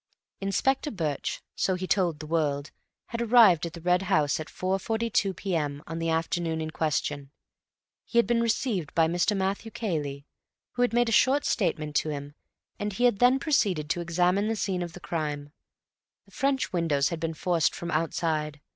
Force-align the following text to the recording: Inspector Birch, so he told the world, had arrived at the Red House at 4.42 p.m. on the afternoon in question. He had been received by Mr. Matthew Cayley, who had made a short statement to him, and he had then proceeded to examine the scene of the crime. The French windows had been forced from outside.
Inspector 0.39 0.89
Birch, 0.89 1.43
so 1.55 1.75
he 1.75 1.85
told 1.85 2.17
the 2.17 2.25
world, 2.25 2.71
had 3.09 3.21
arrived 3.21 3.67
at 3.67 3.73
the 3.73 3.81
Red 3.81 4.01
House 4.09 4.39
at 4.39 4.47
4.42 4.47 5.35
p.m. 5.35 5.83
on 5.85 5.99
the 5.99 6.09
afternoon 6.09 6.59
in 6.59 6.71
question. 6.71 7.29
He 8.03 8.17
had 8.17 8.25
been 8.25 8.41
received 8.41 8.95
by 8.95 9.07
Mr. 9.07 9.37
Matthew 9.37 9.69
Cayley, 9.69 10.25
who 10.71 10.81
had 10.81 10.91
made 10.91 11.09
a 11.09 11.11
short 11.11 11.45
statement 11.45 11.95
to 11.97 12.09
him, 12.09 12.33
and 12.79 12.93
he 12.93 13.03
had 13.03 13.19
then 13.19 13.37
proceeded 13.37 13.91
to 13.91 14.01
examine 14.01 14.47
the 14.47 14.55
scene 14.55 14.81
of 14.81 14.93
the 14.93 14.99
crime. 14.99 15.51
The 16.25 16.31
French 16.31 16.73
windows 16.73 17.09
had 17.09 17.19
been 17.19 17.35
forced 17.35 17.75
from 17.75 17.91
outside. 17.91 18.59